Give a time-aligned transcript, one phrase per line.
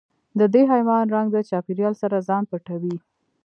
[0.39, 2.95] د دې حیوان رنګ د چاپېریال سره ځان پټوي.